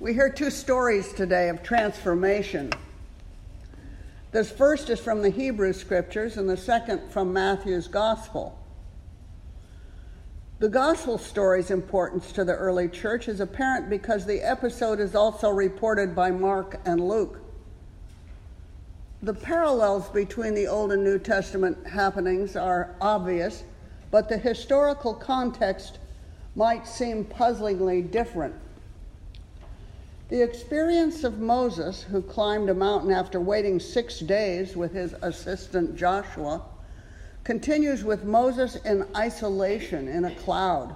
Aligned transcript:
We 0.00 0.14
hear 0.14 0.30
two 0.30 0.50
stories 0.50 1.12
today 1.12 1.48
of 1.48 1.64
transformation. 1.64 2.70
This 4.30 4.48
first 4.48 4.90
is 4.90 5.00
from 5.00 5.22
the 5.22 5.30
Hebrew 5.30 5.72
scriptures, 5.72 6.36
and 6.36 6.48
the 6.48 6.56
second 6.56 7.10
from 7.10 7.32
Matthew's 7.32 7.88
gospel. 7.88 8.56
The 10.60 10.68
gospel 10.68 11.18
story's 11.18 11.72
importance 11.72 12.30
to 12.32 12.44
the 12.44 12.54
early 12.54 12.86
church 12.88 13.26
is 13.26 13.40
apparent 13.40 13.90
because 13.90 14.24
the 14.24 14.40
episode 14.40 15.00
is 15.00 15.16
also 15.16 15.50
reported 15.50 16.14
by 16.14 16.30
Mark 16.30 16.78
and 16.84 17.00
Luke. 17.00 17.40
The 19.22 19.34
parallels 19.34 20.08
between 20.10 20.54
the 20.54 20.68
Old 20.68 20.92
and 20.92 21.02
New 21.02 21.18
Testament 21.18 21.88
happenings 21.88 22.54
are 22.54 22.94
obvious, 23.00 23.64
but 24.12 24.28
the 24.28 24.38
historical 24.38 25.12
context 25.12 25.98
might 26.54 26.86
seem 26.86 27.24
puzzlingly 27.24 28.00
different. 28.00 28.54
The 30.28 30.42
experience 30.42 31.24
of 31.24 31.38
Moses, 31.38 32.02
who 32.02 32.20
climbed 32.20 32.68
a 32.68 32.74
mountain 32.74 33.10
after 33.10 33.40
waiting 33.40 33.80
six 33.80 34.20
days 34.20 34.76
with 34.76 34.92
his 34.92 35.14
assistant 35.22 35.96
Joshua, 35.96 36.60
continues 37.44 38.04
with 38.04 38.24
Moses 38.24 38.76
in 38.84 39.06
isolation 39.16 40.06
in 40.06 40.26
a 40.26 40.34
cloud. 40.34 40.94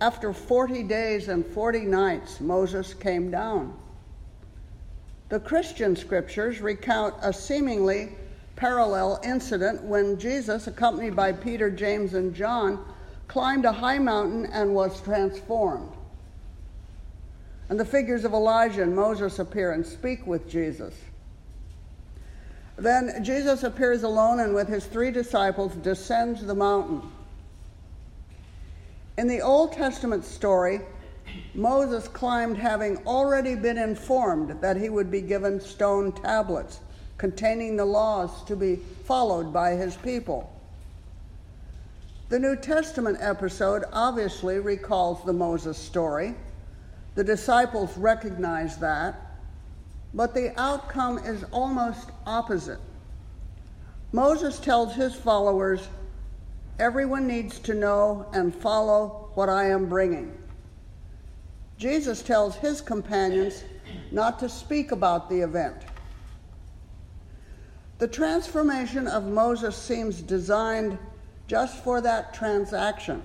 After 0.00 0.32
40 0.32 0.82
days 0.84 1.28
and 1.28 1.46
40 1.46 1.80
nights, 1.82 2.40
Moses 2.40 2.94
came 2.94 3.30
down. 3.30 3.78
The 5.28 5.38
Christian 5.38 5.94
scriptures 5.94 6.60
recount 6.60 7.14
a 7.22 7.32
seemingly 7.32 8.16
parallel 8.56 9.20
incident 9.22 9.84
when 9.84 10.18
Jesus, 10.18 10.66
accompanied 10.66 11.14
by 11.14 11.32
Peter, 11.32 11.70
James, 11.70 12.14
and 12.14 12.34
John, 12.34 12.84
climbed 13.28 13.66
a 13.66 13.72
high 13.72 14.00
mountain 14.00 14.46
and 14.46 14.74
was 14.74 15.00
transformed. 15.00 15.92
And 17.70 17.78
the 17.78 17.84
figures 17.84 18.24
of 18.24 18.32
Elijah 18.32 18.82
and 18.82 18.94
Moses 18.94 19.38
appear 19.38 19.72
and 19.72 19.86
speak 19.86 20.26
with 20.26 20.50
Jesus. 20.50 20.92
Then 22.76 23.22
Jesus 23.22 23.62
appears 23.62 24.02
alone 24.02 24.40
and 24.40 24.54
with 24.54 24.66
his 24.66 24.86
three 24.86 25.12
disciples 25.12 25.72
descends 25.76 26.44
the 26.44 26.54
mountain. 26.54 27.00
In 29.16 29.28
the 29.28 29.40
Old 29.40 29.72
Testament 29.72 30.24
story, 30.24 30.80
Moses 31.54 32.08
climbed 32.08 32.56
having 32.56 32.96
already 33.06 33.54
been 33.54 33.78
informed 33.78 34.60
that 34.60 34.76
he 34.76 34.88
would 34.88 35.10
be 35.10 35.20
given 35.20 35.60
stone 35.60 36.10
tablets 36.10 36.80
containing 37.18 37.76
the 37.76 37.84
laws 37.84 38.42
to 38.46 38.56
be 38.56 38.80
followed 39.04 39.52
by 39.52 39.72
his 39.72 39.94
people. 39.96 40.52
The 42.30 42.38
New 42.38 42.56
Testament 42.56 43.18
episode 43.20 43.84
obviously 43.92 44.58
recalls 44.58 45.24
the 45.24 45.32
Moses 45.32 45.78
story 45.78 46.34
the 47.14 47.24
disciples 47.24 47.96
recognize 47.96 48.76
that, 48.78 49.36
but 50.14 50.34
the 50.34 50.58
outcome 50.60 51.18
is 51.18 51.44
almost 51.52 52.10
opposite. 52.26 52.80
Moses 54.12 54.58
tells 54.58 54.94
his 54.94 55.14
followers, 55.14 55.88
Everyone 56.78 57.26
needs 57.26 57.58
to 57.60 57.74
know 57.74 58.26
and 58.32 58.54
follow 58.54 59.30
what 59.34 59.50
I 59.50 59.68
am 59.68 59.86
bringing. 59.86 60.36
Jesus 61.76 62.22
tells 62.22 62.56
his 62.56 62.80
companions 62.80 63.64
not 64.10 64.38
to 64.38 64.48
speak 64.48 64.90
about 64.90 65.28
the 65.28 65.40
event. 65.40 65.76
The 67.98 68.08
transformation 68.08 69.06
of 69.06 69.26
Moses 69.26 69.76
seems 69.76 70.22
designed 70.22 70.98
just 71.46 71.84
for 71.84 72.00
that 72.00 72.32
transaction. 72.32 73.22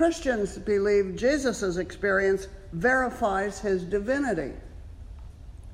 Christians 0.00 0.56
believe 0.56 1.14
Jesus' 1.14 1.76
experience 1.76 2.48
verifies 2.72 3.60
his 3.60 3.84
divinity. 3.84 4.54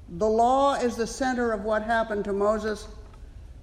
The 0.09 0.27
law 0.27 0.75
is 0.75 0.97
the 0.97 1.07
center 1.07 1.53
of 1.53 1.63
what 1.63 1.85
happened 1.85 2.25
to 2.25 2.33
Moses. 2.33 2.89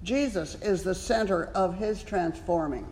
Jesus 0.02 0.54
is 0.62 0.82
the 0.82 0.94
center 0.94 1.48
of 1.48 1.76
his 1.76 2.02
transforming. 2.02 2.86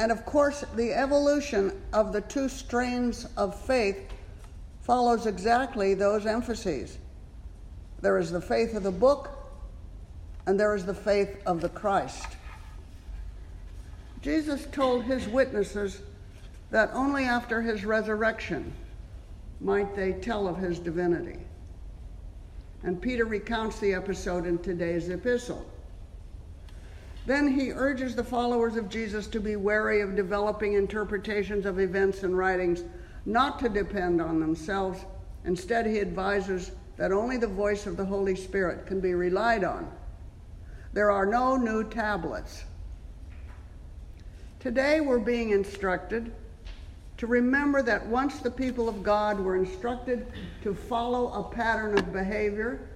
And 0.00 0.10
of 0.10 0.24
course, 0.24 0.64
the 0.74 0.92
evolution 0.92 1.80
of 1.92 2.12
the 2.12 2.22
two 2.22 2.48
strains 2.48 3.28
of 3.36 3.56
faith 3.60 4.10
follows 4.80 5.26
exactly 5.26 5.94
those 5.94 6.26
emphases. 6.26 6.98
There 8.00 8.18
is 8.18 8.32
the 8.32 8.40
faith 8.40 8.74
of 8.74 8.82
the 8.82 8.90
book, 8.90 9.30
and 10.46 10.58
there 10.58 10.74
is 10.74 10.84
the 10.84 10.94
faith 10.94 11.40
of 11.46 11.60
the 11.60 11.68
Christ. 11.68 12.26
Jesus 14.22 14.66
told 14.70 15.04
his 15.04 15.26
witnesses 15.26 16.00
that 16.70 16.90
only 16.94 17.24
after 17.24 17.60
his 17.60 17.84
resurrection 17.84 18.72
might 19.60 19.94
they 19.94 20.12
tell 20.12 20.46
of 20.46 20.56
his 20.56 20.78
divinity. 20.78 21.40
And 22.84 23.02
Peter 23.02 23.24
recounts 23.24 23.78
the 23.80 23.94
episode 23.94 24.46
in 24.46 24.58
today's 24.58 25.08
epistle. 25.08 25.66
Then 27.26 27.48
he 27.48 27.72
urges 27.72 28.16
the 28.16 28.24
followers 28.24 28.76
of 28.76 28.88
Jesus 28.88 29.26
to 29.28 29.40
be 29.40 29.56
wary 29.56 30.00
of 30.00 30.16
developing 30.16 30.74
interpretations 30.74 31.66
of 31.66 31.78
events 31.78 32.22
and 32.22 32.36
writings, 32.36 32.82
not 33.26 33.58
to 33.60 33.68
depend 33.68 34.20
on 34.20 34.40
themselves. 34.40 35.04
Instead, 35.44 35.86
he 35.86 36.00
advises 36.00 36.72
that 36.96 37.12
only 37.12 37.36
the 37.36 37.46
voice 37.46 37.86
of 37.86 37.96
the 37.96 38.04
Holy 38.04 38.34
Spirit 38.34 38.86
can 38.86 39.00
be 39.00 39.14
relied 39.14 39.64
on. 39.64 39.90
There 40.92 41.10
are 41.10 41.26
no 41.26 41.56
new 41.56 41.84
tablets. 41.84 42.64
Today 44.62 45.00
we're 45.00 45.18
being 45.18 45.50
instructed 45.50 46.32
to 47.16 47.26
remember 47.26 47.82
that 47.82 48.06
once 48.06 48.38
the 48.38 48.50
people 48.50 48.88
of 48.88 49.02
God 49.02 49.40
were 49.40 49.56
instructed 49.56 50.24
to 50.62 50.72
follow 50.72 51.32
a 51.32 51.52
pattern 51.52 51.98
of 51.98 52.12
behavior 52.12 52.88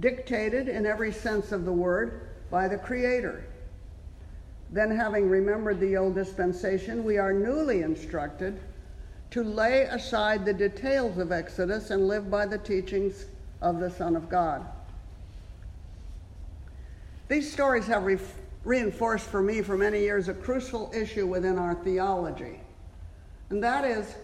dictated 0.00 0.66
in 0.66 0.86
every 0.86 1.12
sense 1.12 1.52
of 1.52 1.66
the 1.66 1.72
word 1.72 2.30
by 2.50 2.68
the 2.68 2.78
Creator. 2.78 3.44
Then, 4.70 4.90
having 4.90 5.28
remembered 5.28 5.78
the 5.78 5.94
old 5.98 6.14
dispensation, 6.14 7.04
we 7.04 7.18
are 7.18 7.34
newly 7.34 7.82
instructed 7.82 8.58
to 9.32 9.44
lay 9.44 9.82
aside 9.82 10.46
the 10.46 10.54
details 10.54 11.18
of 11.18 11.32
Exodus 11.32 11.90
and 11.90 12.08
live 12.08 12.30
by 12.30 12.46
the 12.46 12.56
teachings 12.56 13.26
of 13.60 13.78
the 13.78 13.90
Son 13.90 14.16
of 14.16 14.30
God. 14.30 14.64
These 17.28 17.52
stories 17.52 17.86
have 17.88 18.04
ref- 18.04 18.38
reinforced 18.64 19.26
for 19.28 19.42
me 19.42 19.62
for 19.62 19.76
many 19.76 20.00
years 20.00 20.28
a 20.28 20.34
crucial 20.34 20.90
issue 20.94 21.26
within 21.26 21.58
our 21.58 21.74
theology, 21.74 22.60
and 23.50 23.62
that 23.62 23.84
is 23.84 24.14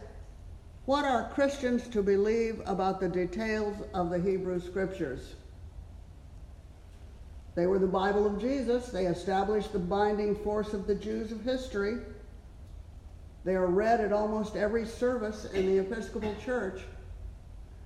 what 0.87 1.05
are 1.05 1.28
Christians 1.34 1.87
to 1.89 2.03
believe 2.03 2.61
about 2.67 3.01
the 3.01 3.09
details 3.09 3.77
of 3.95 4.11
the 4.11 4.19
Hebrew 4.19 4.61
Scriptures? 4.61 5.34
They 7.55 7.67
were 7.67 7.78
the 7.78 7.87
Bible 7.87 8.27
of 8.27 8.41
Jesus. 8.41 8.89
They 8.89 9.06
established 9.06 9.73
the 9.73 9.78
binding 9.78 10.34
force 10.34 10.72
of 10.72 10.87
the 10.87 10.95
Jews 10.95 11.31
of 11.31 11.43
history. 11.43 11.99
They 13.45 13.55
are 13.55 13.67
read 13.67 14.01
at 14.01 14.12
almost 14.12 14.57
every 14.57 14.87
service 14.87 15.45
in 15.53 15.67
the 15.67 15.78
Episcopal 15.78 16.34
Church. 16.45 16.83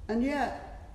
And 0.09 0.23
yet, 0.23 0.91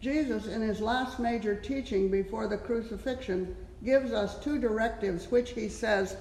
Jesus, 0.00 0.46
in 0.46 0.62
his 0.62 0.80
last 0.80 1.18
major 1.18 1.54
teaching 1.54 2.10
before 2.10 2.46
the 2.46 2.58
crucifixion, 2.58 3.56
gives 3.84 4.12
us 4.12 4.38
two 4.42 4.58
directives, 4.58 5.30
which 5.30 5.50
he 5.50 5.68
says 5.68 6.16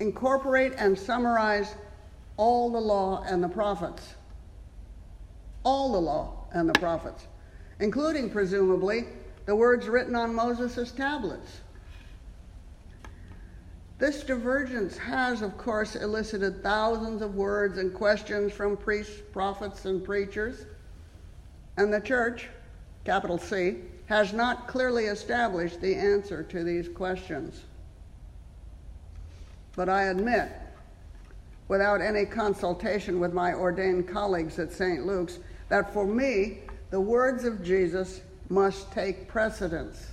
incorporate 0.00 0.74
and 0.76 0.98
summarize 0.98 1.74
all 2.36 2.70
the 2.70 2.80
law 2.80 3.24
and 3.26 3.42
the 3.42 3.48
prophets. 3.48 4.14
All 5.64 5.92
the 5.92 6.00
law 6.00 6.44
and 6.52 6.68
the 6.68 6.78
prophets, 6.78 7.26
including, 7.80 8.30
presumably, 8.30 9.06
the 9.46 9.56
words 9.56 9.88
written 9.88 10.14
on 10.14 10.34
Moses' 10.34 10.92
tablets. 10.92 11.60
This 13.98 14.22
divergence 14.22 14.98
has, 14.98 15.40
of 15.40 15.56
course, 15.56 15.96
elicited 15.96 16.62
thousands 16.62 17.22
of 17.22 17.34
words 17.34 17.78
and 17.78 17.94
questions 17.94 18.52
from 18.52 18.76
priests, 18.76 19.22
prophets, 19.32 19.86
and 19.86 20.04
preachers. 20.04 20.66
And 21.78 21.92
the 21.92 22.00
church, 22.00 22.48
capital 23.04 23.38
C, 23.38 23.78
has 24.06 24.32
not 24.32 24.68
clearly 24.68 25.06
established 25.06 25.80
the 25.80 25.94
answer 25.94 26.42
to 26.44 26.64
these 26.64 26.88
questions. 26.88 27.62
But 29.74 29.88
I 29.88 30.04
admit, 30.04 30.50
without 31.68 32.00
any 32.00 32.24
consultation 32.24 33.20
with 33.20 33.32
my 33.32 33.52
ordained 33.52 34.08
colleagues 34.08 34.58
at 34.58 34.72
St. 34.72 35.04
Luke's, 35.04 35.38
that 35.68 35.92
for 35.92 36.06
me, 36.06 36.60
the 36.90 37.00
words 37.00 37.44
of 37.44 37.64
Jesus 37.64 38.20
must 38.48 38.92
take 38.92 39.28
precedence. 39.28 40.12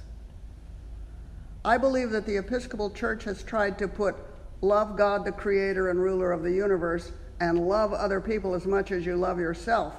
I 1.64 1.78
believe 1.78 2.10
that 2.12 2.26
the 2.26 2.38
Episcopal 2.38 2.90
Church 2.90 3.24
has 3.24 3.44
tried 3.44 3.78
to 3.78 3.88
put 3.88 4.16
love 4.62 4.98
God, 4.98 5.24
the 5.24 5.32
creator 5.32 5.90
and 5.90 6.02
ruler 6.02 6.32
of 6.32 6.42
the 6.42 6.52
universe, 6.52 7.12
and 7.40 7.68
love 7.68 7.94
other 7.94 8.20
people 8.20 8.56
as 8.56 8.66
much 8.66 8.92
as 8.92 9.06
you 9.06 9.16
love 9.16 9.40
yourself 9.40 9.94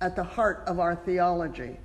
at 0.00 0.16
the 0.16 0.22
heart 0.22 0.62
of 0.66 0.80
our 0.80 0.96
theology. 0.96 1.76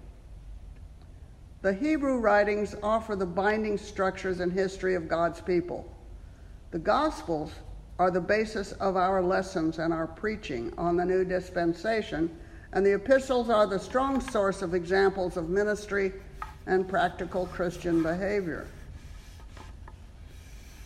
The 1.64 1.74
Hebrew 1.74 2.18
writings 2.18 2.76
offer 2.84 3.16
the 3.16 3.26
binding 3.26 3.78
structures 3.78 4.42
and 4.42 4.52
history 4.52 4.96
of 4.96 5.08
God's 5.08 5.40
people. 5.40 5.90
The 6.72 6.80
Gospels 6.80 7.54
are 7.98 8.12
the 8.12 8.20
basis 8.20 8.74
of 8.74 8.98
our 8.98 9.22
lessons 9.22 9.80
and 9.80 9.94
our 9.94 10.08
preaching 10.08 10.74
on 10.78 10.98
the 10.98 11.06
new 11.06 11.24
dispensation, 11.24 12.30
and 12.74 12.86
the 12.86 12.96
epistles 12.96 13.50
are 13.50 13.66
the 13.66 13.80
strong 13.80 14.20
source 14.20 14.62
of 14.62 14.74
examples 14.74 15.38
of 15.38 15.48
ministry 15.48 16.12
and 16.66 16.86
practical 16.86 17.46
Christian 17.46 18.04
behavior. 18.04 18.68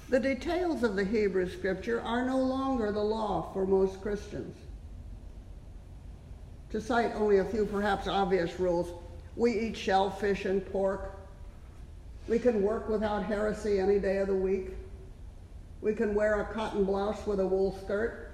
The 0.09 0.19
details 0.19 0.83
of 0.83 0.95
the 0.95 1.05
Hebrew 1.05 1.49
scripture 1.49 2.01
are 2.01 2.23
no 2.23 2.37
longer 2.37 2.91
the 2.91 3.03
law 3.03 3.49
for 3.51 3.65
most 3.65 3.99
Christians. 3.99 4.55
To 6.69 6.79
cite 6.79 7.15
only 7.15 7.39
a 7.39 7.45
few 7.45 7.65
perhaps 7.65 8.07
obvious 8.07 8.59
rules, 8.59 8.91
we 9.37 9.57
eat 9.59 9.77
shellfish 9.77 10.45
and 10.45 10.65
pork. 10.71 11.13
We 12.27 12.39
can 12.39 12.63
work 12.63 12.89
without 12.89 13.23
heresy 13.23 13.79
any 13.79 13.99
day 13.99 14.17
of 14.17 14.27
the 14.27 14.35
week. 14.35 14.71
We 15.81 15.93
can 15.93 16.15
wear 16.15 16.41
a 16.41 16.45
cotton 16.45 16.83
blouse 16.83 17.25
with 17.25 17.39
a 17.39 17.45
wool 17.45 17.77
skirt. 17.83 18.31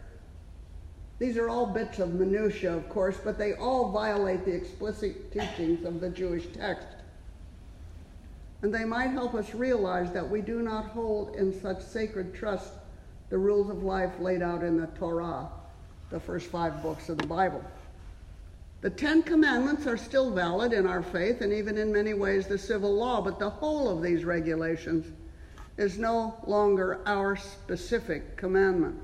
These 1.20 1.38
are 1.38 1.50
all 1.50 1.68
bits 1.68 2.00
of 2.00 2.14
minutiae, 2.14 2.76
of 2.76 2.90
course, 2.90 3.18
but 3.24 3.38
they 3.38 3.54
all 3.54 3.92
violate 3.92 4.46
the 4.46 4.54
explicit 4.54 5.32
teachings 5.32 5.86
of 5.86 6.00
the 6.00 6.10
Jewish 6.10 6.48
text. 6.54 6.88
And 8.62 8.74
they 8.74 8.86
might 8.86 9.12
help 9.12 9.36
us 9.36 9.54
realize 9.54 10.12
that 10.14 10.28
we 10.28 10.42
do 10.42 10.62
not 10.62 10.86
hold 10.86 11.36
in 11.36 11.60
such 11.62 11.82
sacred 11.82 12.34
trust 12.34 12.72
the 13.30 13.38
rules 13.38 13.70
of 13.70 13.84
life 13.84 14.20
laid 14.20 14.42
out 14.42 14.64
in 14.64 14.80
the 14.80 14.88
Torah, 14.88 15.50
the 16.10 16.20
first 16.20 16.48
five 16.48 16.82
books 16.82 17.10
of 17.10 17.18
the 17.18 17.28
Bible. 17.28 17.64
The 18.84 18.90
Ten 18.90 19.24
Commandments 19.24 19.88
are 19.88 19.96
still 19.96 20.30
valid 20.30 20.74
in 20.74 20.86
our 20.86 21.02
faith 21.02 21.40
and 21.40 21.54
even 21.54 21.78
in 21.78 21.94
many 21.94 22.14
ways 22.14 22.48
the 22.48 22.58
civil 22.58 22.94
law, 22.94 23.22
but 23.22 23.40
the 23.40 23.50
whole 23.50 23.88
of 23.88 24.04
these 24.04 24.26
regulations 24.26 25.06
is 25.78 25.98
no 25.98 26.36
longer 26.46 27.00
our 27.06 27.38
specific 27.38 28.36
commandment. 28.36 29.02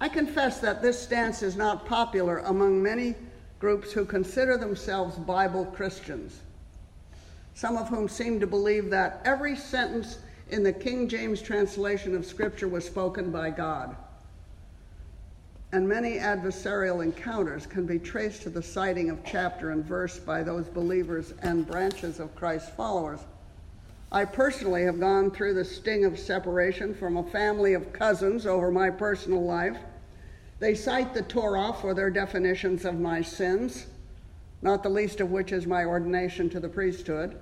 I 0.00 0.08
confess 0.08 0.58
that 0.58 0.82
this 0.82 1.00
stance 1.00 1.44
is 1.44 1.54
not 1.54 1.86
popular 1.86 2.38
among 2.38 2.82
many 2.82 3.14
groups 3.60 3.92
who 3.92 4.04
consider 4.04 4.56
themselves 4.56 5.14
Bible 5.14 5.66
Christians, 5.66 6.40
some 7.54 7.76
of 7.76 7.88
whom 7.88 8.08
seem 8.08 8.40
to 8.40 8.48
believe 8.48 8.90
that 8.90 9.22
every 9.24 9.54
sentence 9.54 10.18
in 10.50 10.64
the 10.64 10.72
King 10.72 11.08
James 11.08 11.40
translation 11.40 12.16
of 12.16 12.26
Scripture 12.26 12.66
was 12.66 12.84
spoken 12.84 13.30
by 13.30 13.50
God 13.50 13.94
and 15.72 15.86
many 15.86 16.18
adversarial 16.18 17.02
encounters 17.02 17.66
can 17.66 17.84
be 17.84 17.98
traced 17.98 18.42
to 18.42 18.50
the 18.50 18.62
citing 18.62 19.10
of 19.10 19.24
chapter 19.24 19.70
and 19.70 19.84
verse 19.84 20.18
by 20.18 20.42
those 20.42 20.66
believers 20.66 21.34
and 21.42 21.66
branches 21.66 22.20
of 22.20 22.34
Christ's 22.34 22.70
followers. 22.70 23.20
I 24.10 24.24
personally 24.24 24.84
have 24.84 24.98
gone 24.98 25.30
through 25.30 25.52
the 25.52 25.64
sting 25.64 26.06
of 26.06 26.18
separation 26.18 26.94
from 26.94 27.18
a 27.18 27.30
family 27.30 27.74
of 27.74 27.92
cousins 27.92 28.46
over 28.46 28.70
my 28.70 28.88
personal 28.88 29.44
life. 29.44 29.76
They 30.58 30.74
cite 30.74 31.12
the 31.12 31.22
Torah 31.22 31.74
for 31.74 31.92
their 31.92 32.08
definitions 32.08 32.86
of 32.86 32.98
my 32.98 33.20
sins, 33.20 33.86
not 34.62 34.82
the 34.82 34.88
least 34.88 35.20
of 35.20 35.30
which 35.30 35.52
is 35.52 35.66
my 35.66 35.84
ordination 35.84 36.48
to 36.50 36.60
the 36.60 36.68
priesthood. 36.70 37.38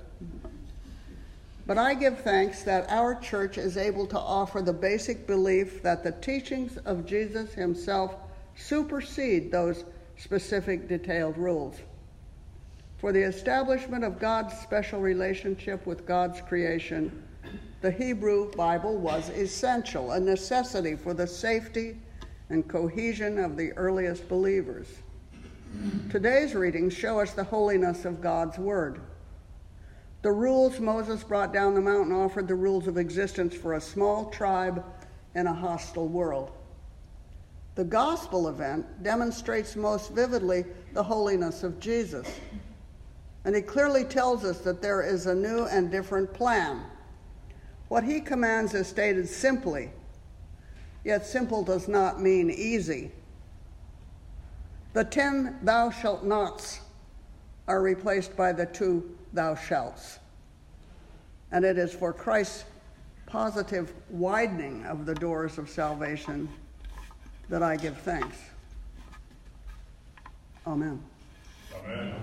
But 1.66 1.78
I 1.78 1.94
give 1.94 2.20
thanks 2.20 2.62
that 2.62 2.90
our 2.90 3.16
church 3.16 3.58
is 3.58 3.76
able 3.76 4.06
to 4.06 4.18
offer 4.18 4.62
the 4.62 4.72
basic 4.72 5.26
belief 5.26 5.82
that 5.82 6.04
the 6.04 6.12
teachings 6.12 6.76
of 6.78 7.06
Jesus 7.06 7.54
himself 7.54 8.14
supersede 8.54 9.50
those 9.50 9.84
specific 10.16 10.88
detailed 10.88 11.36
rules. 11.36 11.76
For 12.98 13.12
the 13.12 13.22
establishment 13.22 14.04
of 14.04 14.20
God's 14.20 14.56
special 14.58 15.00
relationship 15.00 15.86
with 15.86 16.06
God's 16.06 16.40
creation, 16.40 17.24
the 17.80 17.90
Hebrew 17.90 18.50
Bible 18.52 18.96
was 18.96 19.28
essential, 19.30 20.12
a 20.12 20.20
necessity 20.20 20.94
for 20.94 21.14
the 21.14 21.26
safety 21.26 21.98
and 22.48 22.66
cohesion 22.66 23.38
of 23.38 23.56
the 23.56 23.72
earliest 23.72 24.28
believers. 24.28 24.86
Today's 26.10 26.54
readings 26.54 26.94
show 26.94 27.20
us 27.20 27.32
the 27.32 27.44
holiness 27.44 28.04
of 28.04 28.22
God's 28.22 28.56
Word. 28.56 29.00
The 30.26 30.32
rules 30.32 30.80
Moses 30.80 31.22
brought 31.22 31.52
down 31.52 31.74
the 31.74 31.80
mountain 31.80 32.12
offered 32.12 32.48
the 32.48 32.54
rules 32.56 32.88
of 32.88 32.98
existence 32.98 33.54
for 33.54 33.74
a 33.74 33.80
small 33.80 34.28
tribe 34.30 34.84
in 35.36 35.46
a 35.46 35.54
hostile 35.54 36.08
world. 36.08 36.50
The 37.76 37.84
gospel 37.84 38.48
event 38.48 39.04
demonstrates 39.04 39.76
most 39.76 40.10
vividly 40.10 40.64
the 40.94 41.02
holiness 41.04 41.62
of 41.62 41.78
Jesus. 41.78 42.26
And 43.44 43.54
he 43.54 43.62
clearly 43.62 44.02
tells 44.02 44.44
us 44.44 44.58
that 44.62 44.82
there 44.82 45.00
is 45.00 45.26
a 45.26 45.34
new 45.36 45.66
and 45.66 45.92
different 45.92 46.34
plan. 46.34 46.82
What 47.86 48.02
he 48.02 48.20
commands 48.20 48.74
is 48.74 48.88
stated 48.88 49.28
simply, 49.28 49.92
yet 51.04 51.24
simple 51.24 51.62
does 51.62 51.86
not 51.86 52.20
mean 52.20 52.50
easy. 52.50 53.12
The 54.92 55.04
ten 55.04 55.60
thou 55.62 55.90
shalt 55.90 56.24
nots 56.24 56.80
are 57.68 57.82
replaced 57.82 58.36
by 58.36 58.52
the 58.52 58.66
two 58.66 59.16
thou 59.32 59.54
shalt. 59.54 60.18
And 61.52 61.64
it 61.64 61.78
is 61.78 61.92
for 61.92 62.12
Christ's 62.12 62.64
positive 63.26 63.92
widening 64.08 64.84
of 64.86 65.06
the 65.06 65.14
doors 65.14 65.58
of 65.58 65.68
salvation 65.68 66.48
that 67.48 67.62
I 67.62 67.76
give 67.76 67.96
thanks. 67.98 68.36
Amen. 70.66 71.02
Amen. 71.84 72.14